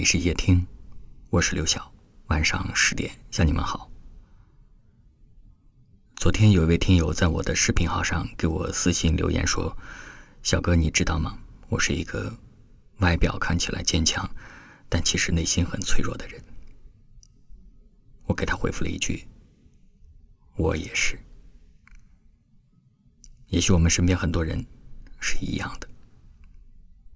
[0.00, 0.66] 里是夜听，
[1.28, 1.92] 我是刘晓。
[2.28, 3.90] 晚上十点向你们好。
[6.16, 9.76] 昨天有一位听友在我的视频号上给我私信留言说
[10.42, 11.38] ：“小哥，你知道吗？
[11.68, 12.34] 我是一个
[13.00, 14.26] 外表看起来坚强，
[14.88, 16.42] 但其实内心很脆弱的人。”
[18.24, 19.28] 我给他回复了一句
[20.56, 21.20] ：“我也是。”
[23.48, 24.64] 也许我们身边很多人
[25.20, 25.86] 是一样的。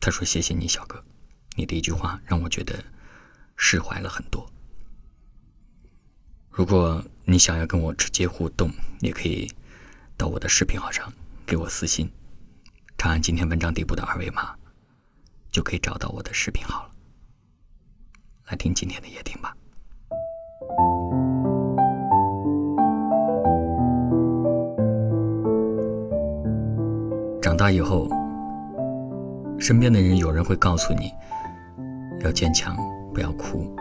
[0.00, 1.04] 他说：“谢谢你，小哥，
[1.60, 2.82] 你的一句话让我觉得
[3.54, 4.50] 释怀了很多。
[6.48, 8.70] 如果你想要跟我直接互动，
[9.00, 9.46] 也可以
[10.16, 11.12] 到我的视频号上
[11.44, 12.10] 给我私信，
[12.96, 14.56] 长按今天文章底部的二维码，
[15.52, 16.90] 就可以找到我的视频号了。
[18.46, 19.54] 来听今天的夜听吧。”
[27.42, 28.08] 长大以后，
[29.58, 31.12] 身边的人有人会告诉你，
[32.20, 32.76] 要坚强，
[33.12, 33.74] 不要哭。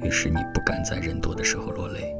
[0.00, 2.14] 于是你不敢在人多的时候落泪。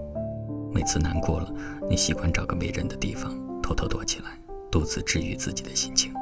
[0.73, 1.53] 每次难过了，
[1.89, 4.31] 你习惯找个没人的地方偷偷躲起来，
[4.71, 6.13] 独自治愈自己的心情。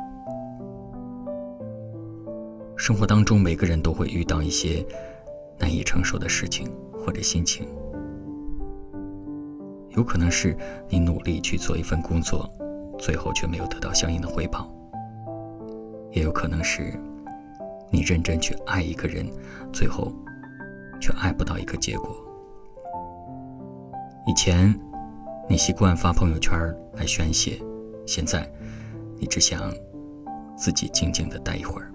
[2.76, 4.84] 生活当中，每个人都会遇到一些
[5.58, 7.66] 难以承受的事情或者心情，
[9.90, 10.56] 有可能是
[10.88, 12.50] 你努力去做一份工作。
[12.98, 14.72] 最后却没有得到相应的回报，
[16.12, 16.96] 也有可能是
[17.92, 19.30] 你认真去爱一个人，
[19.72, 20.12] 最后
[21.00, 22.16] 却爱不到一个结果。
[24.26, 24.74] 以前
[25.48, 26.58] 你习惯发朋友圈
[26.94, 27.60] 来宣泄，
[28.06, 28.50] 现在
[29.18, 29.70] 你只想
[30.56, 31.92] 自己静静的待一会儿。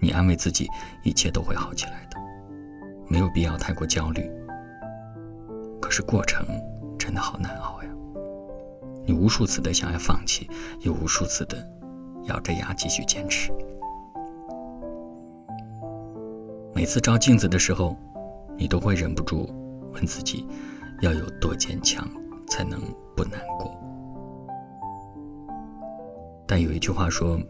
[0.00, 0.68] 你安慰自己，
[1.04, 2.18] 一切都会好起来的，
[3.08, 4.28] 没有必要太过焦虑。
[5.80, 6.44] 可是过程
[6.98, 7.88] 真的好难熬呀。
[9.06, 11.56] 你无数次的想要放弃，又无数次的
[12.24, 13.52] 咬着牙继续坚持。
[16.74, 17.96] 每次照镜子的时候，
[18.58, 19.48] 你都会忍不住
[19.92, 20.44] 问自己：
[21.02, 22.04] 要有多坚强
[22.48, 22.80] 才能
[23.14, 23.72] 不难过？
[26.48, 27.40] 但有一句话说：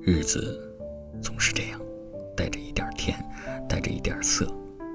[0.00, 0.58] 日子
[1.20, 1.78] 总是这样，
[2.34, 3.14] 带着一点甜，
[3.68, 4.50] 带着一点涩。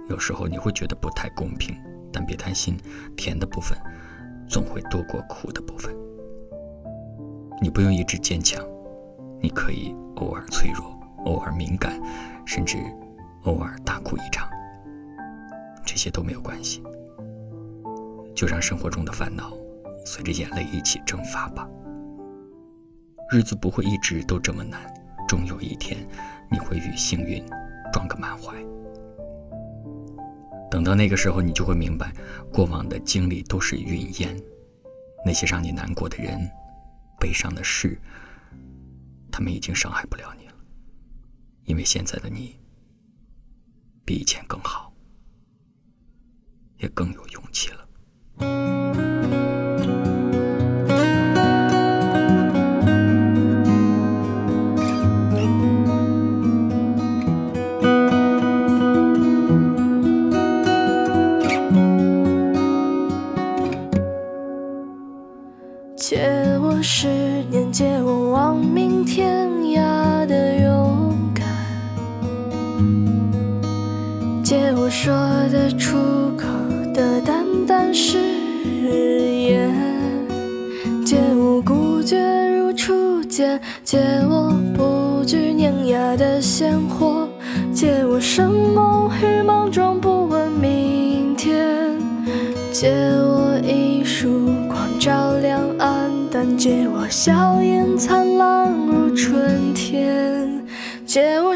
[0.09, 1.75] 有时候你会觉得不太公平，
[2.11, 2.75] 但别担心，
[3.15, 3.77] 甜的部分。
[4.49, 5.94] 总会多过苦的部分。
[7.61, 8.65] 你不用一直坚强，
[9.39, 12.01] 你可以偶尔脆弱，偶尔敏感，
[12.45, 12.77] 甚至
[13.47, 14.49] 偶尔大哭一场。
[15.85, 16.83] 这些都没有关系，
[18.35, 19.53] 就让生活中的烦恼
[20.05, 21.67] 随着眼泪一起蒸发吧。
[23.31, 24.81] 日子不会一直都这么难，
[25.27, 26.05] 终有一天
[26.51, 27.41] 你会与幸运
[27.93, 28.53] 撞个满怀。
[30.69, 32.11] 等到那个时候，你就会明白，
[32.51, 34.37] 过往的经历都是云烟，
[35.25, 36.37] 那些让你难过的人、
[37.17, 37.97] 悲伤的事，
[39.31, 40.53] 他们已经伤害不了你了，
[41.63, 42.59] 因为现在的你
[44.07, 44.94] 比以前更好，
[46.78, 47.86] 也更有勇气了。
[74.87, 75.13] 我说
[75.51, 75.97] 的出
[76.37, 76.47] 口
[76.93, 78.17] 的淡淡誓
[78.87, 79.69] 言，
[81.05, 82.17] 借我孤绝
[82.55, 83.99] 如初见，借
[84.29, 87.27] 我不惧碾压的鲜活，
[87.73, 91.93] 借我生猛与莽撞，不问明天，
[92.71, 96.57] 借我一束光照亮暗淡。
[96.57, 100.65] 借我笑颜灿烂如春天，
[101.05, 101.53] 借我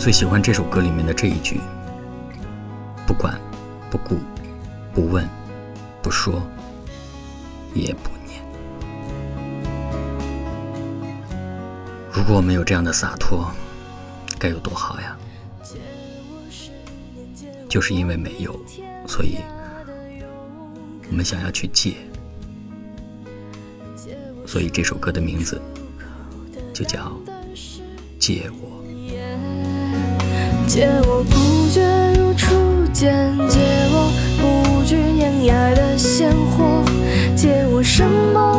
[0.00, 1.60] 最喜欢这首歌里面的这一句：
[3.06, 3.38] 不管。
[3.90, 4.16] 不顾，
[4.94, 5.28] 不问，
[6.00, 6.40] 不说，
[7.74, 8.40] 也不念。
[12.12, 13.52] 如果我们有这样的洒脱，
[14.38, 15.18] 该有多好呀！
[17.68, 18.58] 就是因为没有，
[19.08, 19.38] 所以
[21.10, 21.96] 我们想要去借，
[24.46, 25.60] 所以这首歌的名字
[26.72, 27.10] 就叫
[28.20, 28.78] 《借我》。
[30.72, 31.82] 借我不觉
[32.16, 33.12] 如初见，
[33.48, 33.58] 借
[33.90, 36.84] 我不惧碾压的鲜活，
[37.34, 38.49] 借我什么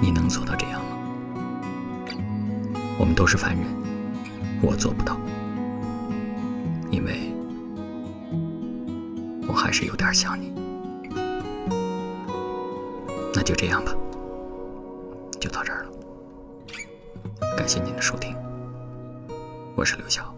[0.00, 0.96] 你能做到这样吗？
[2.98, 3.64] 我们都是凡人，
[4.60, 5.16] 我做不到，
[6.90, 7.32] 因为
[9.46, 10.52] 我还是有点想你。
[13.34, 13.94] 那就这样吧，
[15.40, 15.90] 就到这儿了。
[17.56, 18.36] 感谢您的收听，
[19.76, 20.37] 我是刘晓。